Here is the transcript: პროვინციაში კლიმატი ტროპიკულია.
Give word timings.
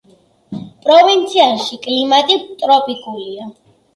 პროვინციაში 0.85 1.77
კლიმატი 1.85 2.39
ტროპიკულია. 2.63 3.49